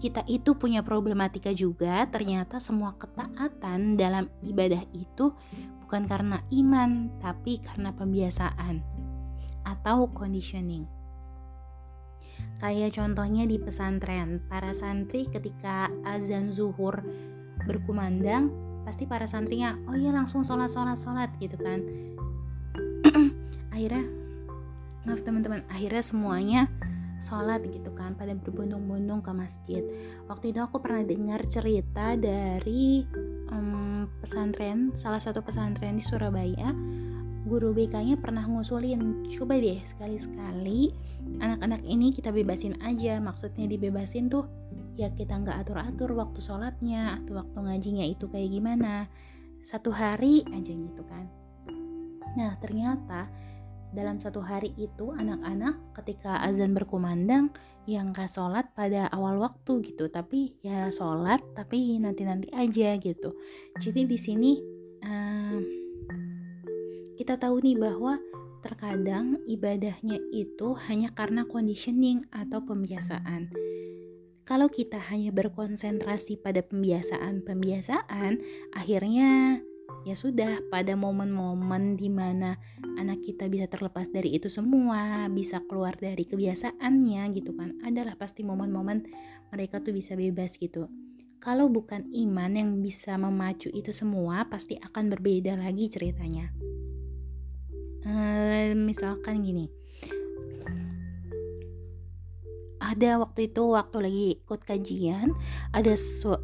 Kita 0.00 0.26
itu 0.26 0.56
punya 0.58 0.82
problematika 0.82 1.54
juga, 1.54 2.08
ternyata 2.10 2.58
semua 2.58 2.96
ketaatan 2.98 3.94
dalam 3.94 4.26
ibadah 4.42 4.82
itu 4.96 5.30
bukan 5.90 6.06
karena 6.06 6.38
iman, 6.54 7.10
tapi 7.18 7.58
karena 7.58 7.90
pembiasaan 7.90 8.78
atau 9.66 10.06
conditioning. 10.14 10.86
Kayak 12.62 12.94
contohnya 12.94 13.42
di 13.42 13.58
pesantren, 13.58 14.38
para 14.46 14.70
santri 14.70 15.26
ketika 15.26 15.90
azan 16.06 16.54
zuhur 16.54 17.02
berkumandang, 17.66 18.54
pasti 18.86 19.02
para 19.02 19.26
santrinya, 19.26 19.74
oh 19.90 19.98
iya 19.98 20.14
langsung 20.14 20.46
sholat 20.46 20.70
sholat 20.70 20.94
sholat 20.94 21.34
gitu 21.42 21.58
kan. 21.58 21.82
akhirnya, 23.74 24.06
maaf 25.10 25.26
teman-teman, 25.26 25.66
akhirnya 25.74 26.06
semuanya 26.06 26.70
sholat 27.18 27.66
gitu 27.66 27.90
kan 27.98 28.14
pada 28.14 28.32
berbondong-bondong 28.32 29.20
ke 29.20 29.32
masjid 29.36 29.84
waktu 30.24 30.56
itu 30.56 30.60
aku 30.64 30.80
pernah 30.80 31.04
dengar 31.04 31.44
cerita 31.44 32.16
dari 32.16 33.04
um, 33.52 33.89
pesantren 34.18 34.90
salah 34.98 35.22
satu 35.22 35.40
pesantren 35.46 35.96
di 35.96 36.04
Surabaya. 36.04 36.74
Guru 37.40 37.72
BK-nya 37.72 38.20
pernah 38.20 38.44
ngusulin 38.44 39.24
coba 39.32 39.56
deh 39.56 39.80
sekali-sekali 39.80 40.92
anak-anak 41.40 41.80
ini 41.88 42.12
kita 42.12 42.34
bebasin 42.34 42.76
aja. 42.84 43.16
Maksudnya 43.22 43.64
dibebasin 43.70 44.28
tuh 44.28 44.44
ya 44.98 45.08
kita 45.14 45.40
nggak 45.40 45.64
atur-atur 45.64 46.12
waktu 46.12 46.40
sholatnya 46.44 47.22
atau 47.22 47.40
waktu 47.40 47.58
ngajinya 47.58 48.04
itu 48.04 48.28
kayak 48.28 48.50
gimana. 48.52 49.08
Satu 49.64 49.88
hari 49.88 50.44
aja 50.52 50.72
gitu 50.72 51.02
kan. 51.08 51.26
Nah 52.36 52.54
ternyata 52.60 53.26
dalam 53.90 54.22
satu 54.22 54.38
hari 54.38 54.70
itu 54.78 55.10
anak-anak 55.14 55.94
ketika 55.98 56.42
azan 56.46 56.72
berkumandang 56.72 57.50
yang 57.88 58.14
gak 58.14 58.30
sholat 58.30 58.70
pada 58.76 59.10
awal 59.10 59.42
waktu 59.42 59.82
gitu 59.82 60.06
tapi 60.06 60.54
ya 60.62 60.92
sholat 60.94 61.42
tapi 61.58 61.98
nanti-nanti 61.98 62.52
aja 62.54 62.94
gitu 63.02 63.34
jadi 63.82 64.06
di 64.06 64.18
sini 64.20 64.52
um, 65.02 65.58
kita 67.20 67.36
tahu 67.36 67.60
nih 67.60 67.76
bahwa 67.76 68.16
terkadang 68.60 69.40
ibadahnya 69.48 70.20
itu 70.32 70.76
hanya 70.88 71.12
karena 71.12 71.48
conditioning 71.48 72.24
atau 72.32 72.64
pembiasaan. 72.64 73.52
Kalau 74.44 74.68
kita 74.72 74.98
hanya 75.12 75.28
berkonsentrasi 75.30 76.40
pada 76.40 76.60
pembiasaan-pembiasaan, 76.64 78.40
akhirnya 78.72 79.60
ya 80.06 80.16
sudah 80.16 80.64
pada 80.68 80.96
momen-momen 80.96 81.96
di 81.96 82.08
mana 82.08 82.56
anak 82.96 83.22
kita 83.24 83.46
bisa 83.48 83.68
terlepas 83.68 84.08
dari 84.08 84.34
itu 84.34 84.48
semua, 84.48 85.28
bisa 85.32 85.60
keluar 85.66 85.94
dari 85.96 86.24
kebiasaannya 86.24 87.22
gitu 87.36 87.54
kan. 87.54 87.76
Adalah 87.84 88.16
pasti 88.16 88.42
momen-momen 88.42 89.06
mereka 89.54 89.80
tuh 89.82 89.92
bisa 89.92 90.16
bebas 90.16 90.56
gitu. 90.56 90.88
Kalau 91.40 91.72
bukan 91.72 92.12
iman 92.12 92.52
yang 92.52 92.70
bisa 92.84 93.16
memacu 93.16 93.72
itu 93.72 93.96
semua, 93.96 94.44
pasti 94.46 94.76
akan 94.76 95.08
berbeda 95.08 95.56
lagi 95.56 95.88
ceritanya 95.88 96.52
uh, 98.06 98.72
misalkan 98.76 99.44
gini 99.44 99.68
ada 102.80 103.20
waktu 103.20 103.52
itu 103.52 103.62
waktu 103.76 103.96
lagi 104.00 104.24
ikut 104.40 104.60
kajian 104.64 105.36
ada 105.70 105.94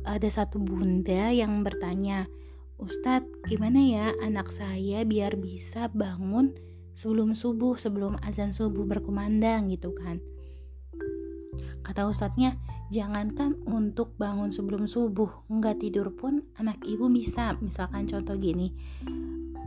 ada 0.04 0.28
satu 0.28 0.60
bunda 0.60 1.32
yang 1.32 1.64
bertanya 1.64 2.28
Ustadz 2.76 3.48
gimana 3.48 3.80
ya 3.80 4.06
anak 4.20 4.52
saya 4.52 5.00
biar 5.08 5.40
bisa 5.40 5.88
bangun 5.96 6.52
sebelum 6.92 7.32
subuh 7.32 7.80
sebelum 7.80 8.20
azan 8.20 8.52
subuh 8.52 8.84
berkumandang 8.84 9.72
gitu 9.72 9.96
kan? 9.96 10.20
Kata 11.80 12.04
ustadznya 12.04 12.60
jangankan 12.92 13.56
untuk 13.64 14.12
bangun 14.20 14.52
sebelum 14.52 14.84
subuh 14.84 15.48
nggak 15.48 15.80
tidur 15.80 16.12
pun 16.12 16.44
anak 16.60 16.84
ibu 16.84 17.08
bisa. 17.08 17.56
Misalkan 17.64 18.04
contoh 18.04 18.36
gini 18.36 18.76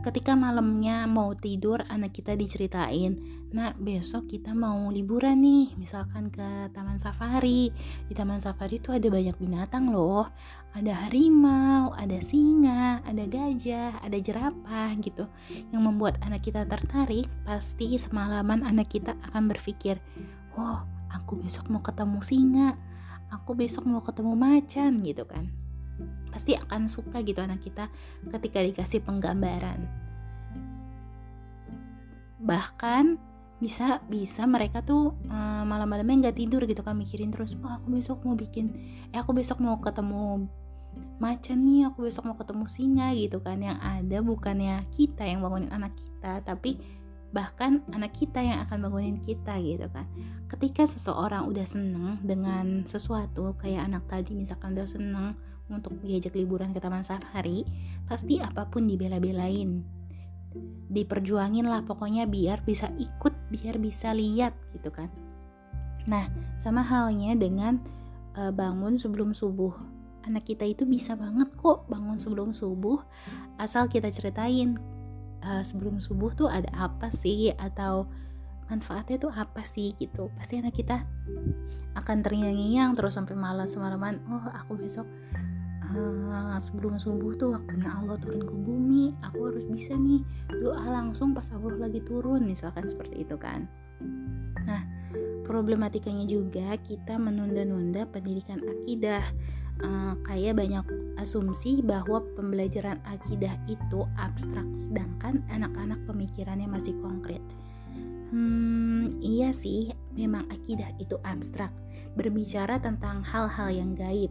ketika 0.00 0.32
malamnya 0.32 1.04
mau 1.04 1.36
tidur 1.36 1.84
anak 1.88 2.16
kita 2.16 2.36
diceritain 2.36 3.16
nah 3.50 3.74
besok 3.74 4.30
kita 4.30 4.54
mau 4.54 4.88
liburan 4.94 5.42
nih 5.42 5.74
misalkan 5.74 6.30
ke 6.30 6.70
taman 6.70 7.02
safari. 7.02 7.74
Di 8.06 8.14
taman 8.14 8.38
safari 8.38 8.78
itu 8.78 8.94
ada 8.94 9.10
banyak 9.10 9.34
binatang 9.42 9.90
loh. 9.90 10.30
Ada 10.70 11.10
harimau 11.10 11.90
ada 11.98 12.22
singa 12.22 13.02
ada 13.02 13.26
gajah 13.26 13.98
ada 14.06 14.18
jerapah 14.22 14.94
gitu. 15.02 15.26
Yang 15.74 15.82
membuat 15.82 16.22
anak 16.22 16.46
kita 16.46 16.62
tertarik 16.62 17.26
pasti 17.42 17.98
semalaman 17.98 18.62
anak 18.62 18.86
kita 18.86 19.18
akan 19.26 19.50
berpikir 19.50 19.98
wow 20.54 20.84
aku 21.10 21.38
besok 21.40 21.70
mau 21.70 21.82
ketemu 21.82 22.18
singa 22.22 22.68
aku 23.30 23.54
besok 23.54 23.86
mau 23.86 24.02
ketemu 24.02 24.34
macan 24.34 24.98
gitu 25.02 25.24
kan 25.26 25.48
pasti 26.30 26.56
akan 26.56 26.86
suka 26.86 27.20
gitu 27.26 27.42
anak 27.42 27.60
kita 27.60 27.90
ketika 28.30 28.58
dikasih 28.62 29.02
penggambaran. 29.04 29.84
Bahkan 32.40 33.04
bisa 33.60 34.00
bisa 34.08 34.48
mereka 34.48 34.80
tuh 34.80 35.12
uh, 35.28 35.62
malam-malamnya 35.68 36.32
nggak 36.32 36.38
tidur 36.40 36.64
gitu 36.64 36.80
kan 36.80 36.96
mikirin 36.96 37.28
terus 37.28 37.52
wah 37.60 37.76
aku 37.76 37.92
besok 37.92 38.24
mau 38.24 38.32
bikin 38.32 38.72
eh 39.12 39.20
aku 39.20 39.36
besok 39.36 39.60
mau 39.60 39.76
ketemu 39.84 40.48
macan 41.20 41.68
nih 41.68 41.92
aku 41.92 42.08
besok 42.08 42.24
mau 42.24 42.36
ketemu 42.40 42.64
singa 42.66 43.12
gitu 43.12 43.44
kan. 43.44 43.60
Yang 43.60 43.78
ada 43.78 44.18
bukannya 44.24 44.76
kita 44.90 45.28
yang 45.28 45.44
bangunin 45.44 45.70
anak 45.70 45.92
kita 45.98 46.40
tapi 46.42 46.80
bahkan 47.30 47.78
anak 47.94 48.10
kita 48.10 48.42
yang 48.42 48.58
akan 48.66 48.88
bangunin 48.88 49.18
kita 49.22 49.54
gitu 49.62 49.86
kan. 49.92 50.08
Ketika 50.50 50.82
seseorang 50.88 51.46
udah 51.46 51.66
seneng 51.68 52.18
dengan 52.24 52.82
sesuatu 52.88 53.54
kayak 53.60 53.86
anak 53.86 54.08
tadi 54.10 54.34
misalkan 54.34 54.74
udah 54.74 54.88
seneng 54.88 55.38
untuk 55.70 55.96
diajak 56.02 56.34
liburan 56.34 56.74
ke 56.74 56.82
taman 56.82 57.06
safari 57.06 57.64
pasti 58.10 58.42
apa 58.42 58.66
pun 58.66 58.84
dibela-belain. 58.84 59.80
Diperjuangin 60.90 61.70
lah 61.70 61.86
pokoknya 61.86 62.26
biar 62.26 62.66
bisa 62.66 62.90
ikut 62.98 63.32
biar 63.54 63.78
bisa 63.78 64.10
lihat 64.10 64.52
gitu 64.74 64.90
kan. 64.90 65.06
Nah 66.10 66.26
sama 66.58 66.82
halnya 66.82 67.38
dengan 67.38 67.78
uh, 68.34 68.50
bangun 68.50 68.98
sebelum 68.98 69.30
subuh. 69.32 69.72
Anak 70.26 70.44
kita 70.50 70.68
itu 70.68 70.84
bisa 70.84 71.16
banget 71.16 71.48
kok 71.56 71.88
bangun 71.88 72.20
sebelum 72.20 72.52
subuh 72.52 73.00
asal 73.56 73.88
kita 73.88 74.12
ceritain 74.12 74.76
uh, 75.40 75.64
sebelum 75.64 75.96
subuh 75.96 76.34
tuh 76.36 76.48
ada 76.52 76.68
apa 76.76 77.08
sih 77.08 77.54
atau 77.56 78.04
manfaatnya 78.68 79.16
tuh 79.18 79.32
apa 79.34 79.64
sih 79.64 79.96
gitu. 79.96 80.28
Pasti 80.36 80.60
anak 80.60 80.76
kita 80.76 81.02
akan 81.98 82.22
terngiang-ngiang 82.22 82.94
terus 82.94 83.18
sampai 83.18 83.34
malam 83.34 83.66
semalaman 83.66 84.22
oh 84.30 84.46
aku 84.54 84.78
besok 84.78 85.06
uh, 85.94 86.58
sebelum 86.60 86.96
subuh 86.96 87.34
tuh 87.34 87.54
waktunya 87.54 87.90
Allah 87.90 88.16
turun 88.20 88.42
ke 88.44 88.54
bumi 88.54 89.14
aku 89.24 89.50
harus 89.50 89.64
bisa 89.66 89.96
nih 89.96 90.22
doa 90.60 90.82
langsung 90.86 91.34
pas 91.34 91.46
Allah 91.50 91.88
lagi 91.88 92.00
turun 92.02 92.46
misalkan 92.46 92.86
seperti 92.86 93.22
itu 93.26 93.36
kan. 93.36 93.66
Nah 94.66 94.82
problematikanya 95.44 96.26
juga 96.30 96.78
kita 96.78 97.18
menunda-nunda 97.18 98.06
pendidikan 98.08 98.62
akidah. 98.62 99.24
Uh, 99.80 100.12
kayak 100.28 100.60
banyak 100.60 100.84
asumsi 101.16 101.80
bahwa 101.80 102.20
pembelajaran 102.36 103.00
akidah 103.08 103.56
itu 103.64 104.04
abstrak 104.20 104.68
sedangkan 104.76 105.40
anak-anak 105.48 105.96
pemikirannya 106.04 106.68
masih 106.68 106.92
konkret. 107.00 107.40
Hmm, 108.30 109.10
iya 109.18 109.50
sih, 109.50 109.90
memang 110.14 110.46
akidah 110.54 110.86
itu 111.02 111.18
abstrak, 111.26 111.74
berbicara 112.14 112.78
tentang 112.78 113.26
hal-hal 113.26 113.74
yang 113.74 113.96
gaib, 113.98 114.30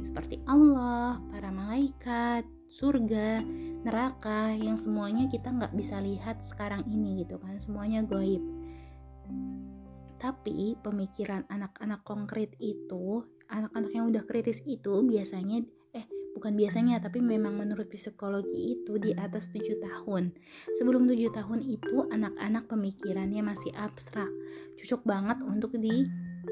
seperti 0.00 0.38
Allah, 0.46 1.18
para 1.30 1.50
malaikat, 1.50 2.46
surga, 2.68 3.42
neraka 3.82 4.52
yang 4.54 4.76
semuanya 4.76 5.26
kita 5.26 5.48
nggak 5.48 5.74
bisa 5.74 5.98
lihat 5.98 6.44
sekarang 6.44 6.84
ini 6.86 7.24
gitu 7.24 7.40
kan. 7.40 7.56
Semuanya 7.58 8.04
goib. 8.04 8.40
Tapi 10.18 10.74
pemikiran 10.82 11.46
anak-anak 11.46 12.02
konkret 12.02 12.52
itu 12.58 13.22
anak-anak 13.48 13.92
yang 13.94 14.10
udah 14.12 14.24
kritis 14.28 14.60
itu 14.68 15.00
biasanya 15.06 15.64
eh 15.96 16.04
bukan 16.36 16.52
biasanya 16.52 17.00
tapi 17.00 17.24
memang 17.24 17.56
menurut 17.56 17.88
psikologi 17.88 18.76
itu 18.76 18.98
di 19.00 19.14
atas 19.14 19.48
7 19.54 19.78
tahun. 19.78 20.34
Sebelum 20.76 21.08
7 21.08 21.32
tahun 21.32 21.60
itu 21.64 22.04
anak-anak 22.12 22.68
pemikirannya 22.68 23.40
masih 23.40 23.72
abstrak 23.78 24.28
cocok 24.76 25.02
banget 25.06 25.38
untuk 25.46 25.72
di 25.78 26.04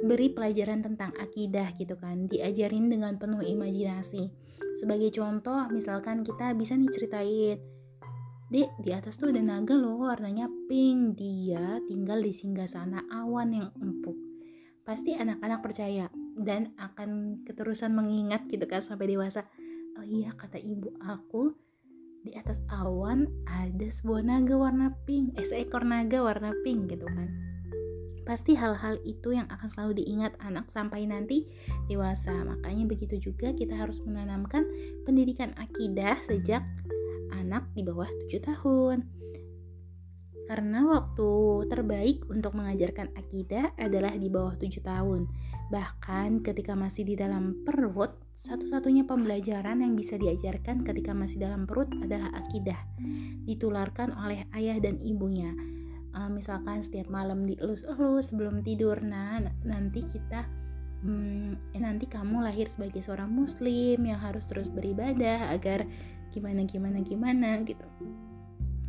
beri 0.05 0.29
pelajaran 0.33 0.85
tentang 0.85 1.15
akidah 1.17 1.73
gitu 1.79 1.97
kan 1.97 2.29
diajarin 2.29 2.93
dengan 2.93 3.17
penuh 3.17 3.41
imajinasi 3.41 4.29
sebagai 4.77 5.09
contoh 5.15 5.69
misalkan 5.73 6.21
kita 6.21 6.53
bisa 6.53 6.77
nih 6.77 6.91
ceritain 6.93 7.59
Dek, 8.47 8.79
di 8.79 8.95
atas 8.95 9.19
tuh 9.19 9.35
ada 9.35 9.43
naga 9.43 9.75
loh, 9.75 10.07
warnanya 10.07 10.47
pink. 10.71 11.19
Dia 11.19 11.83
tinggal 11.83 12.23
di 12.23 12.31
singgah 12.31 12.71
sana 12.71 13.03
awan 13.11 13.51
yang 13.51 13.75
empuk. 13.83 14.15
Pasti 14.87 15.19
anak-anak 15.19 15.67
percaya 15.67 16.07
dan 16.39 16.71
akan 16.79 17.43
keterusan 17.43 17.91
mengingat 17.91 18.47
gitu 18.47 18.63
kan 18.71 18.79
sampai 18.79 19.11
dewasa. 19.11 19.51
Oh 19.99 20.07
iya, 20.07 20.31
kata 20.31 20.63
ibu 20.63 20.95
aku, 21.03 21.59
di 22.23 22.39
atas 22.39 22.63
awan 22.71 23.27
ada 23.51 23.91
sebuah 23.91 24.23
naga 24.23 24.55
warna 24.55 24.95
pink, 25.11 25.35
eh 25.35 25.43
seekor 25.43 25.83
naga 25.83 26.23
warna 26.23 26.55
pink 26.63 26.87
gitu 26.87 27.03
kan 27.03 27.56
Pasti 28.27 28.59
hal-hal 28.59 28.99
itu 29.07 29.39
yang 29.39 29.47
akan 29.47 29.71
selalu 29.71 30.03
diingat 30.03 30.35
anak 30.43 30.67
sampai 30.67 31.07
nanti 31.07 31.47
dewasa. 31.87 32.35
Makanya 32.43 32.91
begitu 32.91 33.31
juga 33.31 33.55
kita 33.55 33.79
harus 33.79 34.03
menanamkan 34.03 34.67
pendidikan 35.07 35.55
akidah 35.55 36.19
sejak 36.19 36.67
anak 37.31 37.71
di 37.79 37.87
bawah 37.87 38.11
7 38.27 38.43
tahun. 38.43 39.07
Karena 40.47 40.87
waktu 40.87 41.31
terbaik 41.71 42.27
untuk 42.31 42.55
mengajarkan 42.55 43.15
akidah 43.15 43.75
adalah 43.79 44.11
di 44.15 44.27
bawah 44.27 44.59
7 44.59 44.83
tahun. 44.83 45.31
Bahkan 45.71 46.43
ketika 46.43 46.75
masih 46.75 47.07
di 47.07 47.15
dalam 47.15 47.63
perut, 47.63 48.11
satu-satunya 48.35 49.07
pembelajaran 49.07 49.83
yang 49.83 49.95
bisa 49.95 50.19
diajarkan 50.19 50.83
ketika 50.83 51.15
masih 51.15 51.43
dalam 51.43 51.67
perut 51.67 51.91
adalah 51.99 52.31
akidah. 52.35 52.79
Ditularkan 53.47 54.15
oleh 54.19 54.47
ayah 54.55 54.79
dan 54.83 54.99
ibunya 55.03 55.55
uh, 56.17 56.31
misalkan 56.33 56.81
setiap 56.81 57.13
malam 57.13 57.45
dielus-elus 57.45 58.33
sebelum 58.33 58.65
tidur. 58.65 58.97
Nah 59.05 59.45
nanti 59.63 60.01
kita 60.03 60.49
hmm, 61.05 61.77
eh, 61.77 61.83
nanti 61.85 62.09
kamu 62.09 62.41
lahir 62.41 62.67
sebagai 62.73 63.05
seorang 63.05 63.29
muslim 63.29 64.01
yang 64.01 64.19
harus 64.19 64.49
terus 64.49 64.73
beribadah 64.73 65.53
agar 65.53 65.85
gimana 66.33 66.65
gimana 66.65 67.05
gimana 67.05 67.61
gitu. 67.63 67.85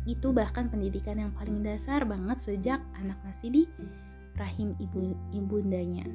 Itu 0.08 0.32
bahkan 0.32 0.72
pendidikan 0.72 1.20
yang 1.20 1.36
paling 1.36 1.60
dasar 1.60 2.08
banget 2.08 2.40
sejak 2.40 2.80
anak 2.96 3.20
masih 3.28 3.52
di 3.52 3.62
rahim 4.40 4.72
ibu 4.80 5.12
ibundanya. 5.36 6.08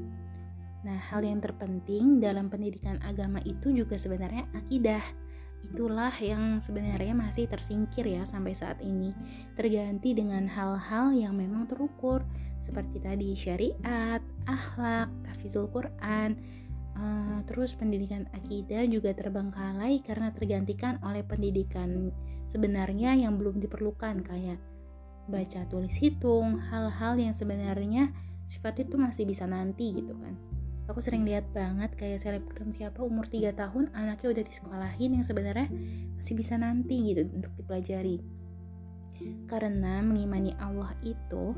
Nah, 0.83 0.99
hal 0.99 1.23
yang 1.23 1.39
terpenting 1.39 2.19
dalam 2.19 2.51
pendidikan 2.51 2.99
agama 3.07 3.39
itu 3.47 3.71
juga 3.71 3.95
sebenarnya 3.95 4.43
akidah 4.51 4.99
itulah 5.63 6.13
yang 6.19 6.59
sebenarnya 6.59 7.15
masih 7.15 7.47
tersingkir 7.47 8.03
ya 8.03 8.27
sampai 8.27 8.51
saat 8.51 8.83
ini. 8.83 9.15
Terganti 9.55 10.11
dengan 10.11 10.45
hal-hal 10.45 11.15
yang 11.15 11.33
memang 11.39 11.65
terukur 11.65 12.23
seperti 12.59 12.99
tadi 13.03 13.35
syariat, 13.35 14.23
akhlak, 14.47 15.11
tafizul 15.27 15.67
Quran 15.71 16.39
uh, 16.97 17.39
terus 17.45 17.73
pendidikan 17.73 18.25
akidah 18.33 18.85
juga 18.85 19.13
terbengkalai 19.13 20.01
karena 20.05 20.29
tergantikan 20.33 21.01
oleh 21.01 21.25
pendidikan 21.25 22.13
sebenarnya 22.45 23.17
yang 23.17 23.39
belum 23.39 23.57
diperlukan 23.61 24.21
kayak 24.25 24.59
baca 25.31 25.63
tulis 25.71 25.95
hitung 25.95 26.59
hal-hal 26.59 27.15
yang 27.15 27.31
sebenarnya 27.31 28.11
sifat 28.43 28.83
itu 28.83 28.99
masih 28.99 29.23
bisa 29.23 29.47
nanti 29.47 29.95
gitu 29.95 30.11
kan 30.19 30.35
aku 30.87 30.99
sering 30.99 31.23
lihat 31.23 31.47
banget 31.55 31.95
kayak 31.95 32.19
selebgram 32.19 32.69
siapa 32.69 32.99
umur 32.99 33.27
3 33.27 33.55
tahun 33.55 33.91
anaknya 33.95 34.27
udah 34.39 34.43
disekolahin 34.43 35.15
yang 35.19 35.25
sebenarnya 35.25 35.67
masih 36.19 36.35
bisa 36.35 36.59
nanti 36.59 37.13
gitu 37.13 37.27
untuk 37.31 37.51
dipelajari 37.55 38.19
karena 39.47 40.03
mengimani 40.03 40.51
Allah 40.59 40.91
itu 41.05 41.55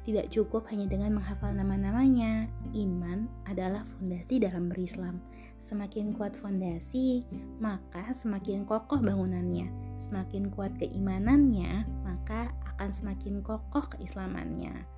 tidak 0.00 0.32
cukup 0.32 0.64
hanya 0.72 0.88
dengan 0.88 1.12
menghafal 1.20 1.52
nama-namanya. 1.52 2.48
Iman 2.72 3.28
adalah 3.44 3.84
fondasi 3.84 4.40
dalam 4.40 4.72
berislam. 4.72 5.20
Semakin 5.60 6.16
kuat 6.16 6.32
fondasi, 6.32 7.28
maka 7.60 8.08
semakin 8.16 8.64
kokoh 8.64 9.04
bangunannya. 9.04 9.68
Semakin 10.00 10.48
kuat 10.48 10.72
keimanannya, 10.80 11.84
maka 12.00 12.48
akan 12.74 12.90
semakin 12.90 13.44
kokoh 13.44 13.84
keislamannya 13.92 14.88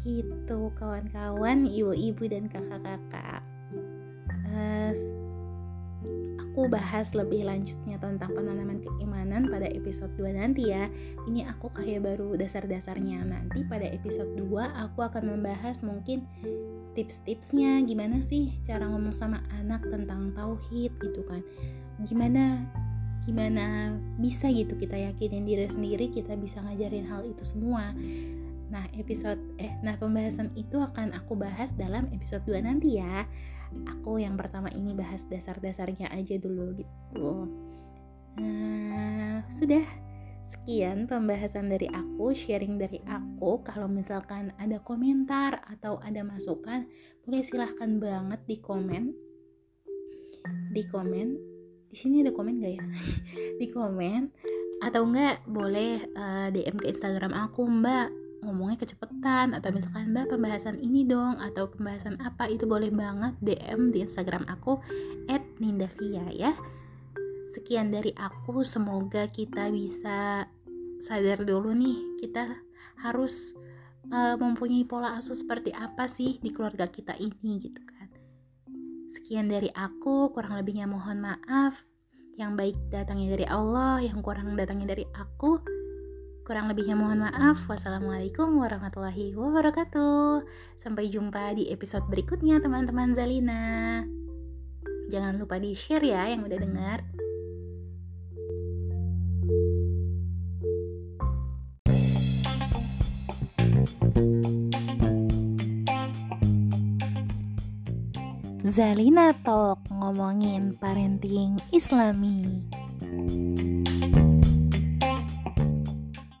gitu 0.00 0.72
kawan-kawan 0.80 1.68
ibu-ibu 1.68 2.24
dan 2.28 2.48
kakak-kakak. 2.48 3.44
Uh, 4.50 4.92
aku 6.40 6.66
bahas 6.66 7.14
lebih 7.14 7.46
lanjutnya 7.46 8.00
tentang 8.02 8.34
penanaman 8.34 8.82
keimanan 8.82 9.46
pada 9.46 9.70
episode 9.70 10.10
2 10.18 10.34
nanti 10.34 10.72
ya. 10.72 10.90
Ini 11.28 11.46
aku 11.46 11.70
kayak 11.70 12.02
baru 12.02 12.34
dasar-dasarnya. 12.34 13.22
Nanti 13.22 13.62
pada 13.68 13.86
episode 13.86 14.34
2 14.34 14.48
aku 14.88 15.04
akan 15.04 15.36
membahas 15.36 15.84
mungkin 15.86 16.26
tips-tipsnya. 16.98 17.84
Gimana 17.86 18.18
sih 18.24 18.56
cara 18.66 18.88
ngomong 18.90 19.14
sama 19.14 19.44
anak 19.62 19.86
tentang 19.86 20.34
tauhid 20.34 20.90
gitu 20.98 21.22
kan? 21.28 21.44
Gimana 22.02 22.66
gimana 23.28 23.94
bisa 24.16 24.48
gitu 24.48 24.74
kita 24.80 24.96
yakinin 24.96 25.44
diri 25.44 25.68
sendiri 25.68 26.08
kita 26.08 26.40
bisa 26.40 26.64
ngajarin 26.64 27.04
hal 27.04 27.20
itu 27.28 27.44
semua 27.44 27.92
Nah, 28.70 28.86
episode 28.94 29.38
eh 29.58 29.74
nah 29.82 29.98
pembahasan 29.98 30.54
itu 30.54 30.78
akan 30.78 31.10
aku 31.12 31.34
bahas 31.34 31.74
dalam 31.74 32.06
episode 32.14 32.46
2 32.46 32.62
nanti 32.62 33.02
ya. 33.02 33.26
Aku 33.98 34.18
yang 34.18 34.34
pertama 34.34 34.70
ini 34.74 34.94
bahas 34.94 35.26
dasar-dasarnya 35.26 36.10
aja 36.10 36.38
dulu 36.38 36.74
gitu. 36.78 37.50
Nah, 38.38 39.42
sudah 39.50 39.82
sekian 40.40 41.06
pembahasan 41.10 41.70
dari 41.70 41.86
aku, 41.90 42.30
sharing 42.34 42.78
dari 42.78 43.02
aku. 43.06 43.62
Kalau 43.66 43.86
misalkan 43.86 44.54
ada 44.58 44.78
komentar 44.82 45.62
atau 45.66 45.98
ada 46.02 46.22
masukan, 46.22 46.86
boleh 47.26 47.42
silahkan 47.42 47.98
banget 47.98 48.40
di 48.46 48.56
komen. 48.58 49.04
di 50.70 50.86
komen 50.86 51.50
di 51.90 51.96
sini 51.98 52.22
ada 52.22 52.30
komen 52.30 52.62
gak 52.62 52.74
ya 52.78 52.84
di 53.60 53.66
komen 53.66 54.30
atau 54.80 55.02
enggak 55.04 55.42
boleh 55.44 56.00
uh, 56.16 56.48
eh, 56.48 56.54
DM 56.54 56.78
ke 56.78 56.86
Instagram 56.94 57.34
aku 57.34 57.66
mbak 57.66 58.08
ngomongnya 58.40 58.80
kecepetan 58.80 59.52
atau 59.52 59.70
misalkan 59.72 60.12
mbak 60.12 60.32
pembahasan 60.32 60.80
ini 60.80 61.04
dong 61.04 61.36
atau 61.40 61.68
pembahasan 61.68 62.16
apa 62.24 62.48
itu 62.48 62.64
boleh 62.64 62.88
banget 62.88 63.36
DM 63.44 63.92
di 63.92 64.04
Instagram 64.04 64.48
aku 64.48 64.80
@nindavia 65.60 66.24
ya. 66.32 66.52
Sekian 67.50 67.90
dari 67.90 68.14
aku 68.14 68.62
semoga 68.62 69.26
kita 69.28 69.68
bisa 69.74 70.46
sadar 71.00 71.42
dulu 71.42 71.72
nih 71.74 71.98
kita 72.20 72.46
harus 73.00 73.56
uh, 74.12 74.36
mempunyai 74.36 74.84
pola 74.84 75.16
asuh 75.16 75.36
seperti 75.36 75.72
apa 75.72 76.04
sih 76.08 76.36
di 76.40 76.52
keluarga 76.52 76.88
kita 76.88 77.16
ini 77.16 77.60
gitu 77.60 77.80
kan. 77.84 78.08
Sekian 79.10 79.50
dari 79.50 79.66
aku 79.74 80.30
kurang 80.30 80.54
lebihnya 80.54 80.86
mohon 80.86 81.18
maaf. 81.18 81.82
Yang 82.38 82.52
baik 82.56 82.76
datangnya 82.88 83.36
dari 83.36 83.46
Allah, 83.50 84.00
yang 84.00 84.22
kurang 84.22 84.54
datangnya 84.54 84.96
dari 84.96 85.04
aku. 85.12 85.79
Kurang 86.50 86.66
lebihnya 86.66 86.98
mohon 86.98 87.22
maaf. 87.22 87.62
Wassalamualaikum 87.70 88.58
warahmatullahi 88.58 89.38
wabarakatuh. 89.38 90.42
Sampai 90.74 91.06
jumpa 91.06 91.54
di 91.54 91.70
episode 91.70 92.10
berikutnya 92.10 92.58
teman-teman 92.58 93.14
Zalina. 93.14 94.02
Jangan 95.14 95.38
lupa 95.38 95.62
di-share 95.62 96.02
ya 96.02 96.26
yang 96.26 96.42
udah 96.42 96.58
dengar. 96.58 97.06
Zalina 108.66 109.30
Talk 109.46 109.86
ngomongin 109.94 110.74
parenting 110.82 111.62
islami. 111.70 112.66